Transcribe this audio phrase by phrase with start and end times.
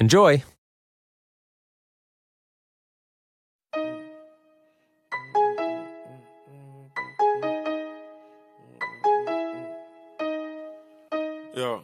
[0.00, 0.44] Enjoy!
[11.56, 11.80] Yeah.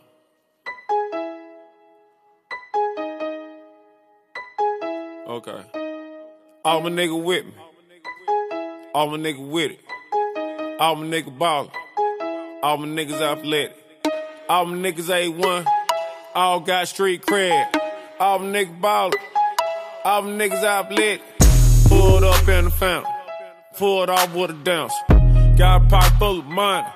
[5.26, 5.64] Okay.
[6.64, 7.52] All my nigga with me.
[8.94, 9.80] All my nigga with it.
[10.78, 11.72] All my nigga ballin'.
[12.62, 13.76] All my niggas athletic.
[14.48, 15.66] All my niggas A1.
[16.36, 17.83] All got street cred.
[18.20, 19.12] All niggas ballin'.
[20.04, 21.20] All niggas athletic.
[21.88, 23.12] Pulled up in the fountain.
[23.76, 24.94] Pulled off with a dance.
[25.58, 26.86] Got a pocket full of money.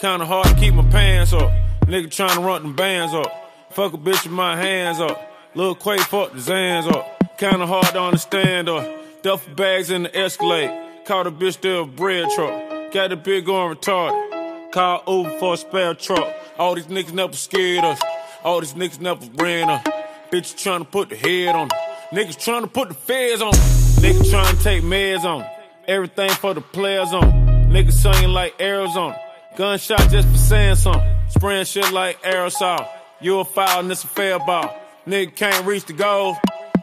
[0.00, 1.50] Kinda hard to keep my pants up.
[1.84, 3.30] Nigga tryna run them bands up.
[3.70, 5.20] Fuck a bitch with my hands up.
[5.54, 7.36] Lil Quay fuck the Zans up.
[7.36, 8.88] Kinda hard to understand up.
[9.22, 10.70] Duffel bags in the Escalade.
[11.04, 12.92] Caught a bitch there a bread truck.
[12.92, 14.72] Got the big on retarded.
[14.72, 16.34] Call Uber for a spare truck.
[16.58, 18.00] All these niggas never scared us.
[18.42, 20.01] All these niggas never ran us.
[20.32, 21.64] Bitch tryna put the head on.
[21.64, 21.68] 'em.
[22.10, 23.54] Niggas tryna put the feds on on.
[23.54, 23.60] 'em.
[24.02, 25.42] Niggas tryna take meds on.
[25.42, 25.50] 'em.
[25.86, 27.24] Everything for the players on.
[27.24, 27.70] 'em.
[27.70, 29.14] Niggas singing like Arizona.
[29.58, 31.02] Gunshot just for saying something.
[31.28, 32.88] Spraying shit like aerosol.
[33.20, 34.74] You a foul and it's a fair ball.
[35.06, 36.38] Nigga can't reach the goal.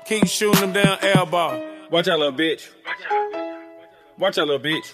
[0.05, 1.59] Keep shooting them down air ball.
[1.89, 2.67] Watch out, little bitch.
[4.19, 4.93] Watch out, little bitch.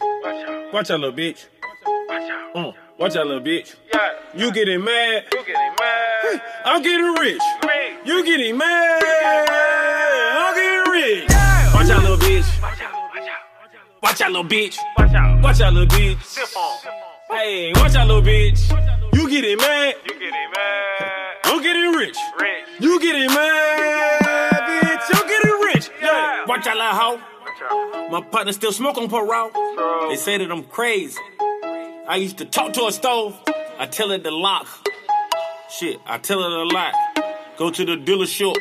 [0.71, 1.45] Watch out, little bitch.
[2.55, 2.73] Mm.
[2.97, 3.75] Watch out, little bitch.
[4.33, 5.25] You getting mad?
[5.33, 6.41] You getting mad?
[6.63, 7.41] I'm getting rich.
[8.05, 9.01] You getting mad?
[10.37, 11.25] I'm getting rich.
[11.73, 12.61] Watch out, little bitch.
[14.03, 14.77] Watch out, little bitch.
[14.95, 16.19] Watch out, little bitch.
[17.31, 18.61] Hey, watch out, little bitch.
[19.11, 19.95] You getting mad?
[20.03, 21.35] You getting mad?
[21.45, 22.15] I'm getting rich.
[22.79, 25.01] You getting mad, bitch?
[25.11, 25.89] I'm getting rich.
[25.99, 26.45] Yeah.
[26.45, 28.09] Watch out, little hoe.
[28.11, 29.49] My partner still smoke on parole.
[30.09, 31.19] They say that I'm crazy.
[32.07, 33.35] I used to talk to a stove.
[33.79, 34.67] I tell it to lock.
[35.71, 36.93] Shit, I tell it a lot.
[37.57, 38.53] Go to the dealership.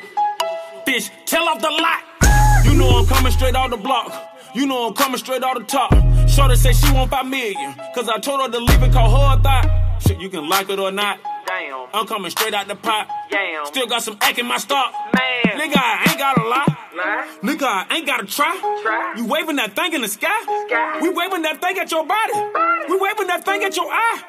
[0.86, 2.64] Bitch, tell off the lot.
[2.64, 4.12] You know I'm coming straight out the block.
[4.54, 5.90] You know I'm coming straight out the top.
[6.28, 7.74] Shorty say she want five million.
[7.92, 9.98] Cause I told her to leave and call her a thought.
[10.06, 11.18] Shit, you can like it or not.
[11.44, 11.88] Damn.
[11.92, 13.08] I'm coming straight out the pot.
[13.30, 13.66] Damn.
[13.66, 14.94] Still got some act in my stock.
[15.12, 15.58] Man.
[15.58, 16.68] Nigga, I ain't got a lot.
[16.94, 17.50] Nah.
[17.52, 18.56] Nigga, I ain't gotta try.
[18.82, 19.14] Try.
[19.16, 20.40] You waving that thing in the sky?
[20.68, 21.00] Sky.
[21.02, 22.32] We waving that thing at your body.
[22.88, 24.22] We waving that thing at your eye.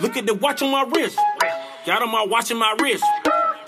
[0.00, 1.16] Look at the watch on my wrist.
[1.86, 3.04] Got on my watch in my wrist.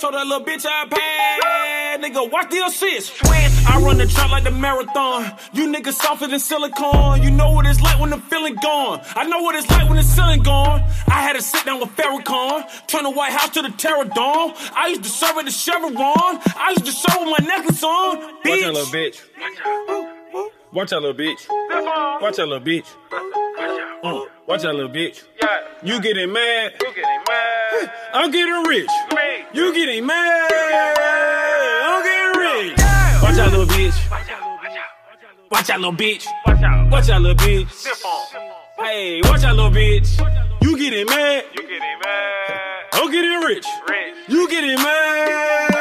[0.02, 2.02] Told that little bitch I paid.
[2.02, 3.24] Nigga, watch the assist.
[3.24, 5.30] I run the track like the marathon.
[5.52, 7.22] You niggas softer than silicone.
[7.22, 9.00] You know what it's like when the feeling gone.
[9.14, 10.82] I know what it's like when the ceiling gone.
[11.06, 12.88] I had to sit down with Farrakhan.
[12.88, 14.54] Turn the White House to the Terror Dome.
[14.74, 15.94] I used to serve at the Chevron.
[15.94, 18.42] I used to serve with my necklace on.
[18.42, 18.42] Bitch.
[18.42, 19.28] Watch out, little bitch.
[20.72, 22.20] Watch out, little bitch.
[22.20, 22.86] Watch out, little bitch.
[24.02, 24.26] Mm.
[24.48, 25.22] Watch out, little bitch.
[25.84, 26.72] You getting mad?
[26.80, 27.92] You getting mad?
[28.14, 28.90] I'm getting rich.
[29.14, 29.31] Me.
[29.54, 30.50] You getting mad?
[31.84, 32.78] I'm getting rich.
[33.22, 34.10] Watch out, little bitch.
[35.50, 36.26] Watch out, little bitch.
[36.46, 36.90] Watch out.
[36.90, 37.86] Watch out, little bitch.
[38.78, 40.08] Hey, watch out, little bitch.
[40.62, 41.44] You getting mad?
[41.54, 42.84] You getting mad?
[42.94, 43.66] I'm getting rich.
[43.88, 44.16] Rich.
[44.28, 45.71] You getting mad,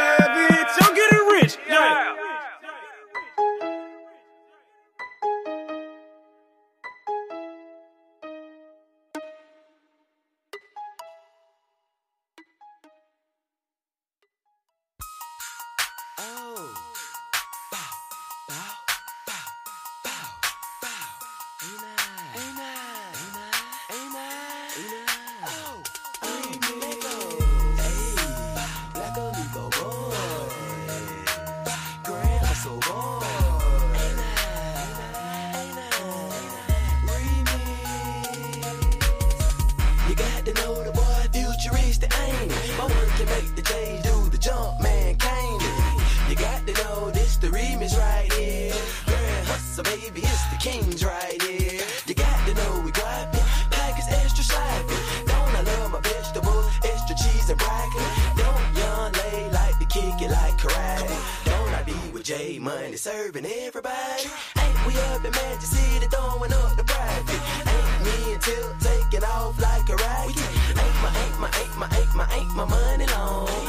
[72.33, 73.60] ain't my, money long?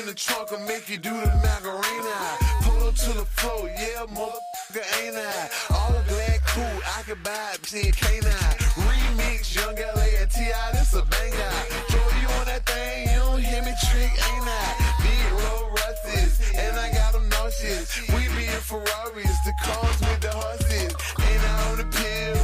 [0.00, 2.16] In the trunk will make you do the Macarena.
[2.62, 5.50] Pull up to the floor, yeah, motherfucker, ain't I?
[5.76, 8.56] All black cool, I can buy it, see canine.
[8.88, 11.52] Remix, Yung LA and T.I., this a banger.
[11.92, 14.68] Throw you on that thing, you don't hear me trick, ain't I?
[15.04, 18.00] Big roll Russies, and I got them nauseous.
[18.08, 20.96] We be in Ferraris, the cars with the horses.
[21.28, 22.40] Ain't I on the pill,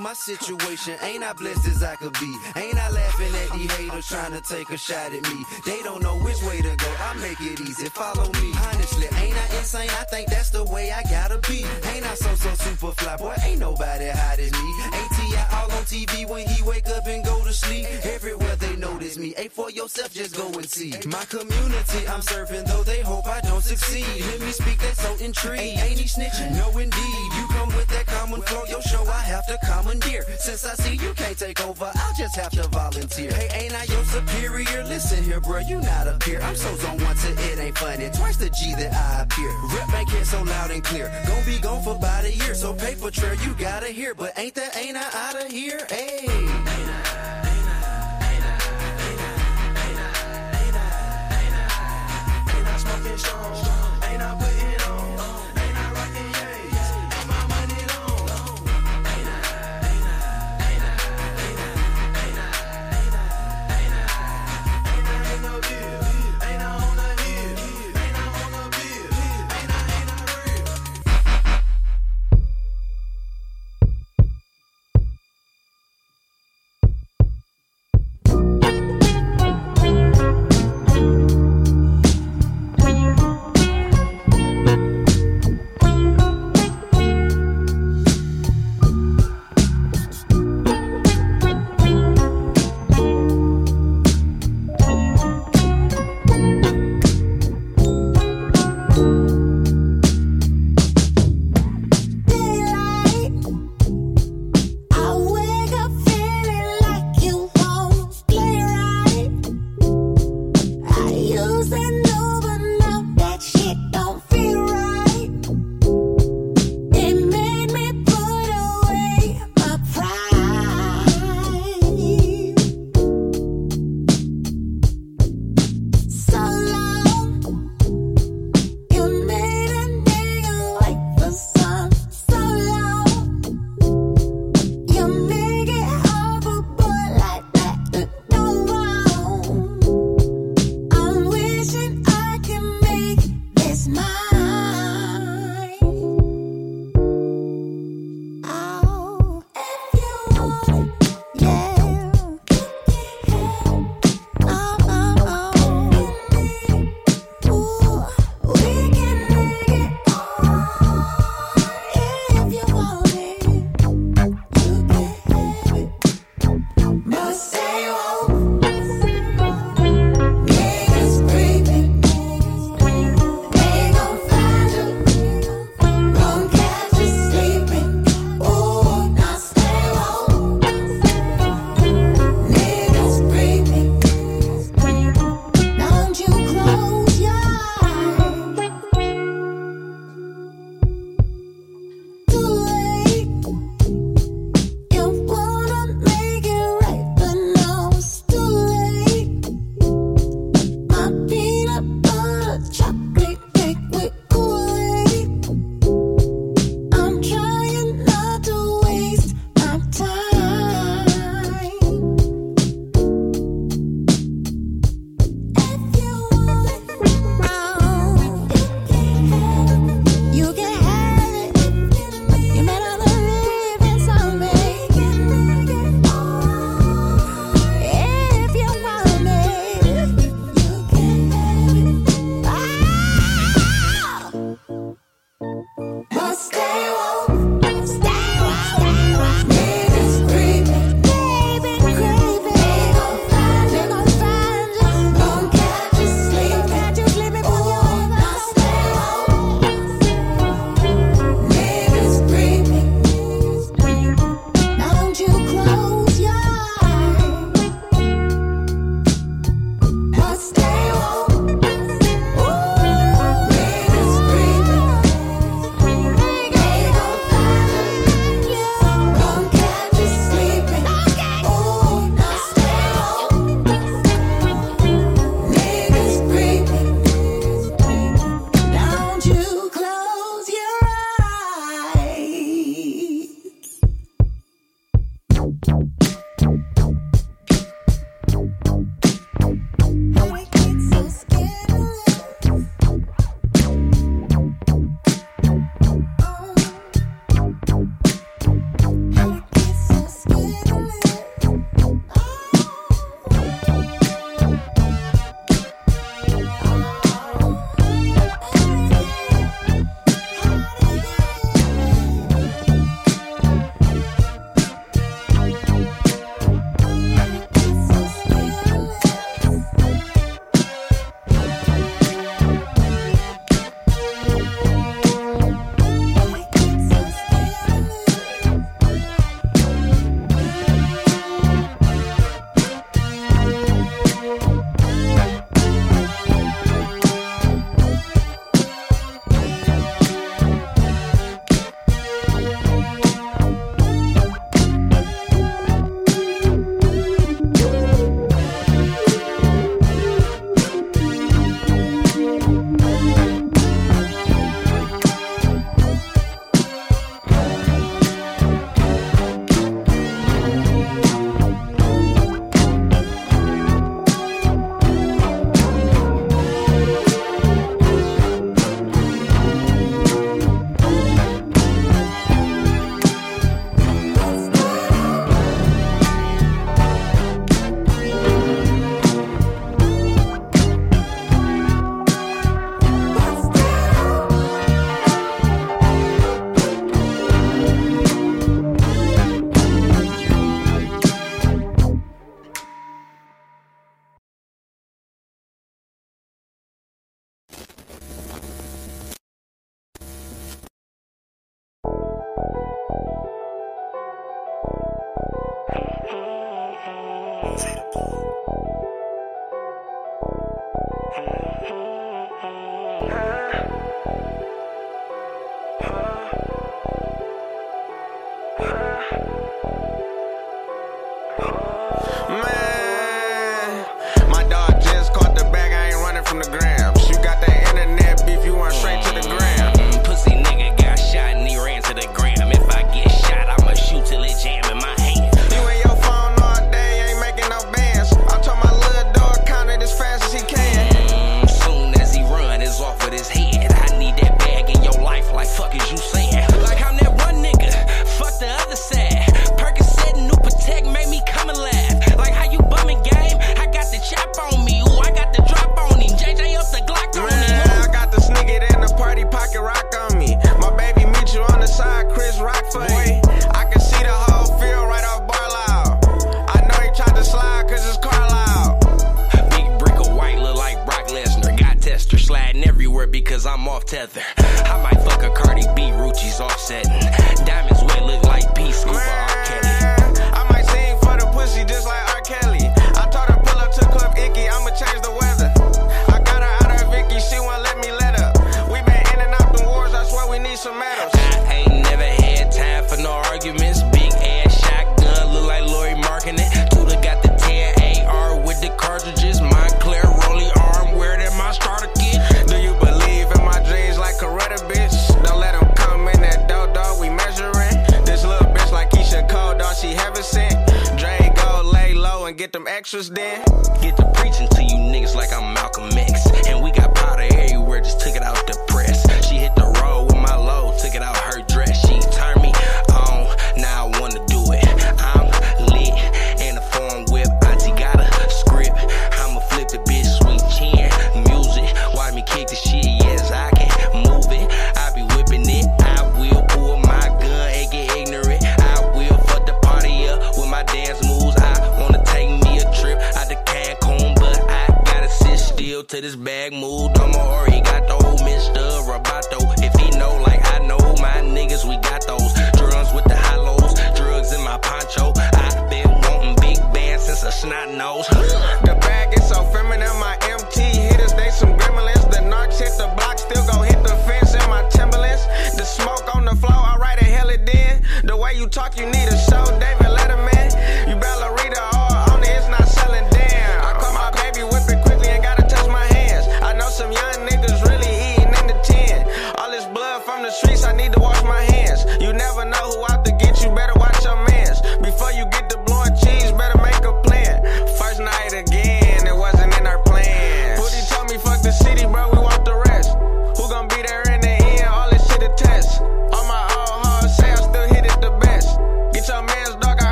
[0.00, 2.36] my situation, ain't I blessed as I could be?
[2.56, 5.44] Ain't I laughing at these haters trying to take a shot at me?
[5.64, 8.52] They don't know which way to go, I make it easy, follow me.
[8.68, 9.90] Honestly, ain't I insane?
[9.90, 11.64] I think that's the way I gotta be.
[11.94, 13.34] Ain't I so so super fly, boy?
[13.44, 14.74] Ain't nobody hot as me.
[14.92, 17.86] ATI all on TV when he wake up and go to sleep.
[18.04, 19.34] Everywhere they notice me.
[19.36, 20.94] A for yourself, just go and see.
[21.06, 24.04] My community I'm serving, though they hope I don't succeed.
[24.04, 25.62] Hear me speak, they so intrigued.
[25.62, 26.56] Ain't, ain't he snitching?
[26.56, 27.37] No, indeed.
[27.88, 30.22] With that common flow, your show I have to commandeer.
[30.38, 33.32] Since I see you can't take over, I'll just have to volunteer.
[33.32, 34.84] Hey, ain't I your superior?
[34.84, 36.38] Listen here, bro, you not a peer.
[36.42, 38.10] I'm so zone once and it ain't funny.
[38.10, 39.50] Twice the G that I appear.
[39.74, 41.10] Rep ain't here so loud and clear.
[41.26, 44.14] Gonna be gone for about a year, so paper trail you gotta hear.
[44.14, 45.80] But ain't that ain't I out of here?
[45.88, 46.26] Hey.
[46.28, 46.38] Ain't
[52.66, 53.87] I smoking strong?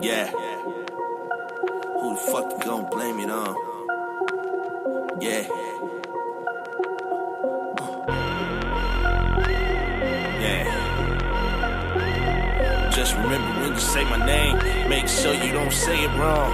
[0.00, 0.26] Yeah.
[0.30, 3.56] Who the fuck you gonna blame it on?
[5.20, 5.46] Yeah.
[10.42, 10.64] Yeah.
[12.90, 16.52] Just remember when you say my name, make sure you don't say it wrong.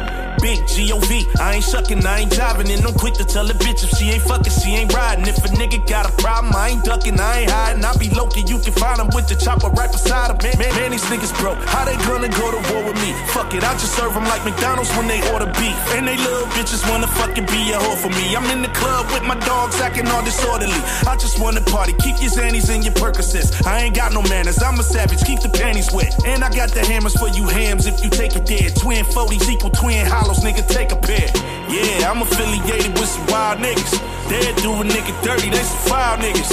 [0.44, 3.82] Big G-O-V, I ain't shucking, I ain't jiving And I'm quick to tell a bitch
[3.82, 5.26] if she ain't fucking, she ain't riding.
[5.26, 7.82] If a nigga got a problem, I ain't ducking, I ain't hiding.
[7.82, 10.90] I be low you can find him with the chopper right beside him Man, man,
[10.90, 13.16] these niggas broke, how they gonna go to war with me?
[13.32, 15.76] Fuck it, I just serve them like McDonald's when they order beef.
[15.96, 18.36] And they little bitches wanna fucking be a whore for me.
[18.36, 20.80] I'm in the club with my dogs acting all disorderly.
[21.08, 23.64] I just wanna party, keep your zannies and your Percocets.
[23.66, 26.12] I ain't got no manners, I'm a savage, keep the panties wet.
[26.26, 28.68] And I got the hammers for you hams if you take it there.
[28.76, 30.04] Twin 40s equal twin
[30.42, 31.28] nigga, take a pair.
[31.68, 33.92] Yeah, I'm affiliated with some wild niggas.
[34.28, 36.50] They do a nigga dirty, they some foul niggas.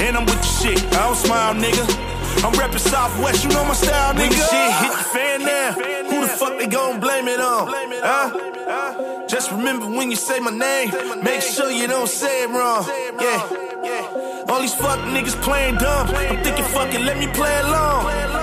[0.00, 1.84] And I'm with the shit, I don't smile, nigga.
[2.44, 4.30] I'm reppin' Southwest, you know my style, nigga.
[4.30, 5.72] When shit hit the fan now,
[6.10, 7.68] who the fuck they gon' blame it on?
[8.02, 9.26] Huh?
[9.28, 10.90] Just remember when you say my name,
[11.22, 12.84] make sure you don't say it wrong.
[13.20, 14.48] Yeah.
[14.48, 16.08] All these fuck niggas playing dumb.
[16.08, 18.33] I'm thinking, fuck it, let me play along.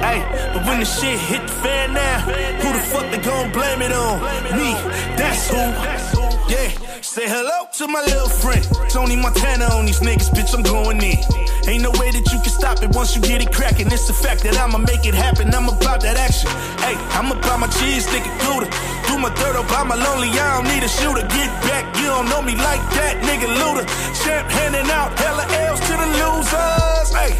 [0.00, 3.92] But when the shit hit the fan now, who the fuck they gon' blame it
[3.92, 4.20] on?
[4.56, 4.72] Me,
[5.16, 5.56] that's who.
[6.52, 6.70] Yeah,
[7.02, 8.64] say hello to my little friend.
[8.88, 11.18] Tony Montana on these niggas, bitch, I'm going in.
[11.68, 13.86] Ain't no way that you can stop it once you get it cracking.
[13.90, 15.52] It's the fact that I'ma make it happen.
[15.54, 16.50] I'm about that action.
[16.80, 18.68] Hey, I'm about my cheese, through the.
[19.08, 21.22] Do my third up, I'm lonely, I don't need a shooter.
[21.26, 23.86] Get back, you don't know me like that, nigga looter.
[24.22, 27.08] Champ handing out hella L's to the losers.
[27.14, 27.32] Hey,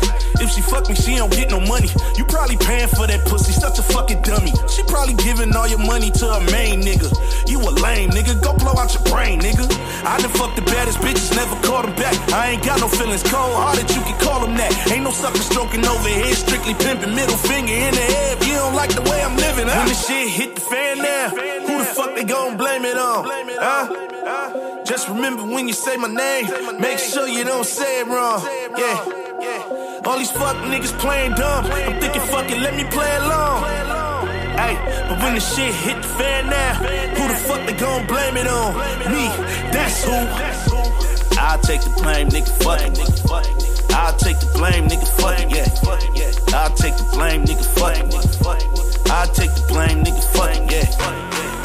[0.42, 1.88] if she fuck me, she don't get no money.
[2.16, 4.52] You probably paying for that pussy, such a fucking dummy.
[4.68, 7.10] She probably giving all your money to a main nigga.
[7.48, 9.66] You a lame nigga, go blow out your brain, nigga.
[10.04, 12.14] I done fucked the baddest bitches, never caught them back.
[12.32, 14.70] I ain't got no feelings, cold hearted, you can call them that.
[14.90, 18.32] Ain't no sucker stroking over here, strictly pimping, middle finger in the air.
[18.36, 19.78] If you don't like the way I'm living, huh?
[19.78, 21.28] When the shit hit the fan now,
[21.66, 23.24] who the fuck they gon' blame it on?
[23.58, 24.84] Huh?
[24.84, 26.46] Just remember when you say my name,
[26.80, 28.42] make sure you don't say it wrong.
[28.78, 30.02] Yeah.
[30.06, 31.66] All these fuck niggas playing dumb.
[31.66, 33.95] I'm thinking, fuck it, let me play along.
[34.56, 38.46] But when the shit hit the fan now, who the fuck they gon' blame it
[38.46, 38.74] on?
[39.12, 39.28] Me,
[39.70, 40.12] that's who.
[41.38, 42.98] I'll take the blame, nigga, fuck it.
[43.94, 46.58] I'll take the blame, nigga, fuck it, yeah.
[46.58, 49.10] I'll take the blame, nigga, fuck it.
[49.10, 51.55] I'll take the blame, nigga, fuck it, yeah.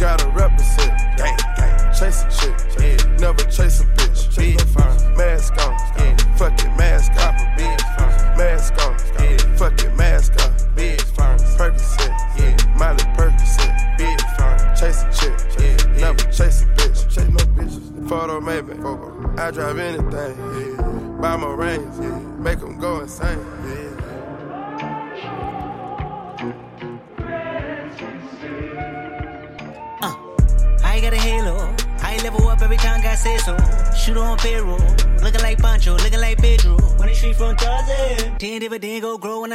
[0.00, 1.16] Gotta rep the set.
[1.18, 1.92] Gang, gang.
[1.92, 4.34] Chase a chick, yeah, never chase a bitch.
[4.34, 4.58] Big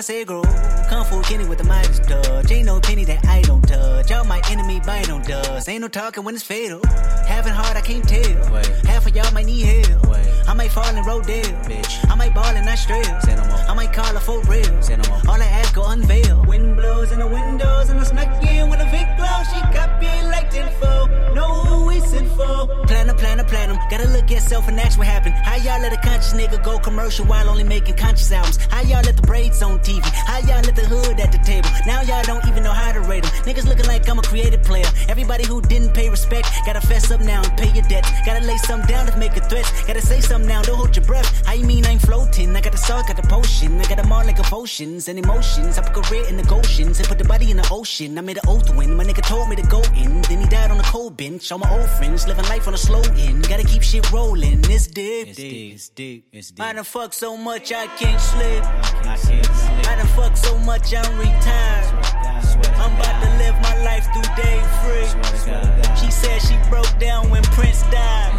[0.06, 0.44] say grow.
[0.88, 2.52] Kung Fu Kenny with the Midas touch.
[2.52, 4.12] Ain't no penny that I don't touch.
[4.12, 4.62] Y'all might end
[5.56, 6.80] This ain't no talking when it's fatal.
[7.26, 8.38] Having hard, I can't tell.
[8.86, 10.06] Half of y'all might need help.
[10.48, 11.56] I might fall in Rodale.
[11.65, 11.94] Bitch.
[12.08, 13.20] I might ball in Australia.
[13.68, 14.74] I might call her for real.
[15.28, 16.46] All I ask, go unveil.
[16.46, 19.38] Wind blows in the windows, and I snuck in with a Vic glow.
[19.52, 21.10] She got me like tenfold.
[21.34, 22.68] Know who we sent for.
[22.86, 23.94] Plan platinum, plan Gotta look
[24.41, 25.36] self and ask what happened.
[25.36, 28.58] How y'all let a conscious nigga go commercial while only making conscious albums?
[28.58, 30.02] How y'all let the braids on TV?
[30.04, 31.69] How y'all let the hood at the table?
[31.86, 33.32] Now y'all don't even know how to rate them.
[33.43, 34.86] Niggas looking like I'm a creative player.
[35.10, 38.06] Everybody who didn't pay respect, gotta fess up now and pay your debt.
[38.25, 39.71] Gotta lay some down to make a threat.
[39.88, 41.45] Gotta say something now, don't hold your breath.
[41.45, 42.56] How you mean I ain't floating?
[42.56, 43.80] I got the salt, got the potion.
[43.80, 45.78] I got them all like potions and emotions.
[45.78, 48.17] I put career in the Goshen's and put the body in the ocean.
[48.17, 50.21] I made an oath when my nigga told me to go in.
[50.23, 51.51] Then he died on the cold bench.
[51.51, 53.47] All my old friends living life on a slow end.
[53.47, 54.62] Gotta keep shit rolling.
[54.65, 55.28] It's deep.
[55.30, 55.73] It's deep.
[55.73, 56.28] It's deep.
[56.32, 56.65] It's deep.
[56.65, 58.63] I done fuck so much I can't sleep.
[58.63, 59.88] I can't sleep.
[59.88, 62.05] I done fuck so much I'm retired.
[62.78, 65.08] I'm about to live my life through day free.
[66.00, 68.32] She said she broke down when Prince died.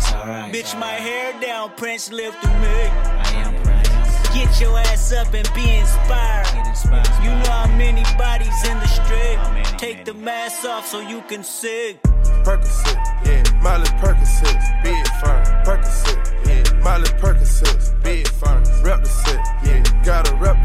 [0.53, 3.77] Bitch, my hair down, Prince lived through me.
[4.35, 6.47] Get your ass up and be inspired.
[7.23, 9.79] You know how many bodies in the street.
[9.79, 11.99] Take the mask off so you can see.
[12.45, 15.45] Percocet, yeah, molly Percocet, big firm.
[15.65, 18.63] Percocet, yeah, molly Percocet, big firm.
[18.83, 19.11] Rep the
[19.65, 20.63] yeah, gotta rep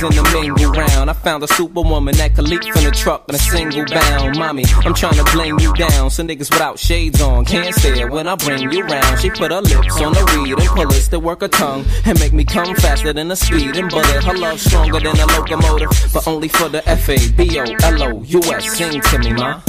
[0.00, 1.10] got no reason to mingle round.
[1.10, 4.38] I found a superwoman that could leap from the truck in a single bound.
[4.38, 6.10] Mommy, I'm trying to bling you down.
[6.10, 9.20] So niggas without shades on can't stare when I bring you round.
[9.20, 12.18] She put her lips on the weed and pull us to work her tongue and
[12.20, 14.24] make me come faster than a speed and bullet.
[14.24, 18.02] Her love stronger than a locomotive, but only for the F A B O L
[18.02, 18.76] O U S.
[18.76, 19.62] Sing to me, ma.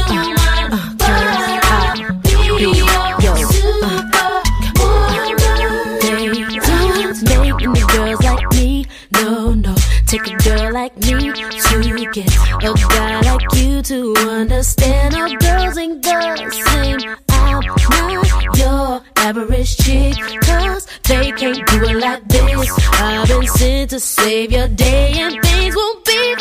[10.10, 12.26] Take a girl like me to get
[12.64, 15.14] a guy like you to understand.
[15.14, 17.16] All girls ain't the same.
[17.28, 20.16] I'm not your average chick.
[20.42, 22.70] Cause they can't do it like this.
[22.94, 26.34] I've been sent to save your day and things won't be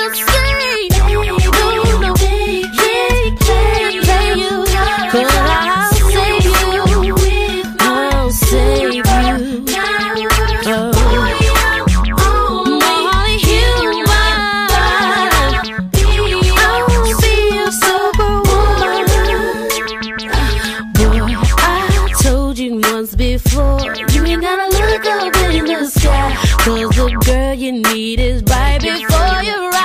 [22.99, 23.79] once before,
[24.11, 26.35] you ain't gotta look up in the sky.
[26.59, 29.78] Cause the girl you need is right before you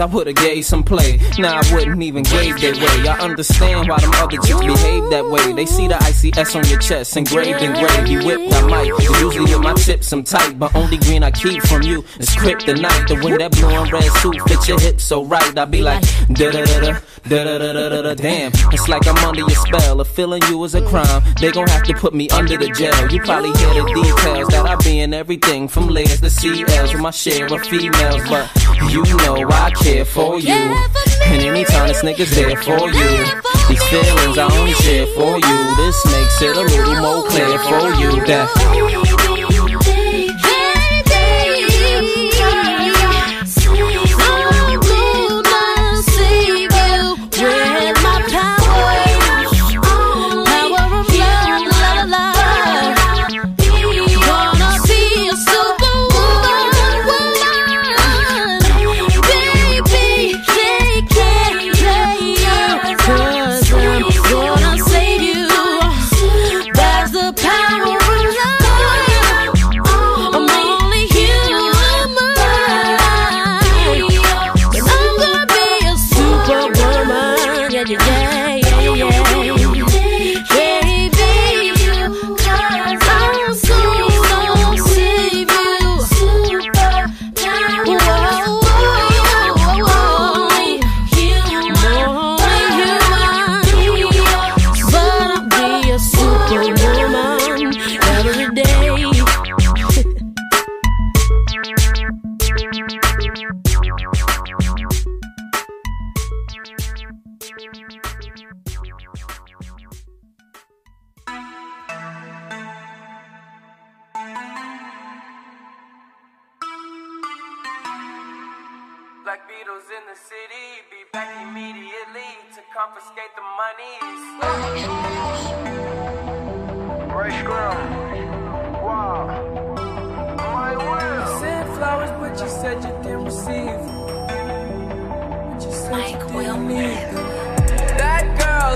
[0.00, 1.18] I would've gave some play.
[1.38, 3.08] Now I wouldn't even gave their way.
[3.08, 5.52] I understand why them other chicks behave that way.
[5.52, 8.10] They see the ICS on your chest, engraved in gray.
[8.10, 8.86] You whipped, I might.
[9.20, 12.28] Usually with my tip lips, I'm tight, but only green I keep from you is
[12.30, 13.08] kryptonite.
[13.08, 16.02] The way that blue and red suit fits your hips so right, I be like
[16.28, 18.14] da da da da da da da da da.
[18.14, 20.00] Damn, it's like I'm under your spell.
[20.00, 23.10] If feeling you is a crime, they gon' have to put me under the jail.
[23.10, 27.02] You probably hear the details that I be in everything from layers to CLs with
[27.02, 28.46] my share of females, but
[28.92, 31.07] you know I care for you.
[31.30, 35.76] And anytime this nigga's there for you, these feelings I only share for you.
[35.76, 39.07] This makes it a little more clear for you that.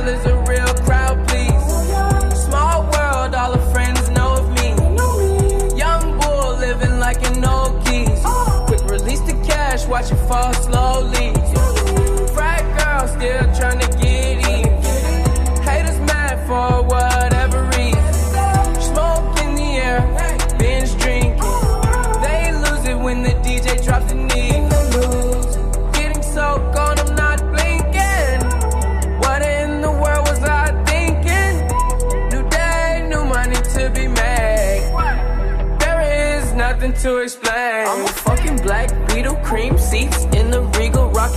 [0.08, 1.64] Is a real crowd, please.
[2.44, 4.68] Small world, all her friends know of me.
[5.76, 7.72] Young bull living like an old.
[8.66, 10.71] Quick release the cash, watch it fall slowly.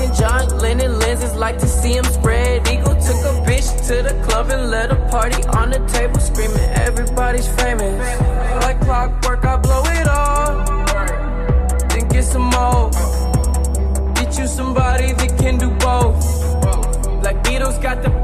[0.06, 1.36] Rocking John Lennon lenses.
[1.36, 2.96] Like to see him spread eagle.
[2.96, 7.48] Took a bitch to the club and let a party on the table, screaming everybody's
[7.56, 8.22] famous.
[8.63, 10.65] Like clockwork, I blow it all,
[11.89, 12.91] then get some more.
[14.15, 16.24] Get you somebody that can do both.
[17.24, 18.14] Like Beatles got the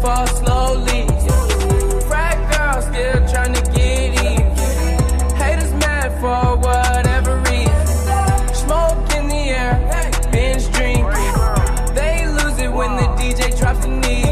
[0.00, 1.06] fall slowly.
[2.08, 4.40] Frat girl still trying to get in.
[5.36, 8.54] Haters mad for whatever reason.
[8.54, 9.76] Smoke in the air,
[10.32, 11.04] binge drinking.
[11.94, 14.24] They lose it when the DJ drops the knee.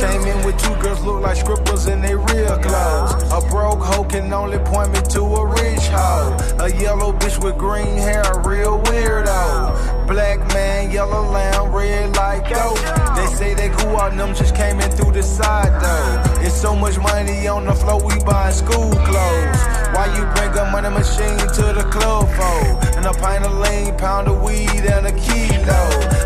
[0.00, 3.12] Came in with two girls look like scribbles in their real clothes.
[3.32, 6.36] A broke hoe can only point me to a rich hoe.
[6.58, 10.06] A yellow bitch with green hair, a real weirdo.
[10.06, 12.95] Black man, yellow lamb, red like dope.
[13.36, 16.40] Say they cool out, them just came in through the side though.
[16.40, 19.60] It's so much money on the floor, we buying school clothes.
[19.92, 22.96] Why you bring a money machine to the club for?
[22.96, 25.82] And a pint of lean, pound of weed, and a kilo.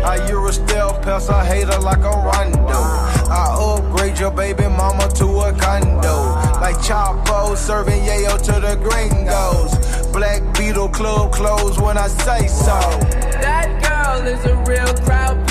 [0.07, 2.79] I Euro stealth pass, I hate her like a rondo.
[3.29, 6.15] I upgrade your baby mama to a condo.
[6.61, 9.75] Like Chapo serving yayo to the gringos.
[10.13, 12.79] Black Beetle club close when I say so.
[13.43, 15.45] That girl is a real crowd,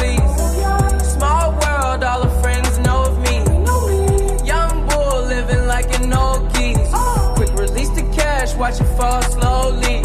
[8.60, 9.99] watch it fall slowly.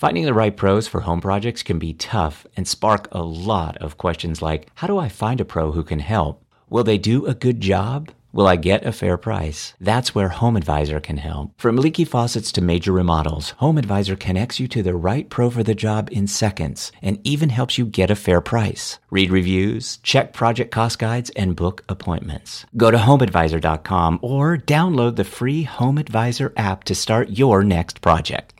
[0.00, 3.98] Finding the right pros for home projects can be tough and spark a lot of
[3.98, 6.42] questions like How do I find a pro who can help?
[6.70, 8.08] Will they do a good job?
[8.32, 9.74] Will I get a fair price?
[9.78, 11.52] That's where Home Advisor can help.
[11.60, 15.62] From leaky faucets to major remodels, Home Advisor connects you to the right pro for
[15.62, 18.98] the job in seconds and even helps you get a fair price.
[19.10, 22.64] Read reviews, check project cost guides, and book appointments.
[22.74, 28.59] Go to homeadvisor.com or download the free Home Advisor app to start your next project.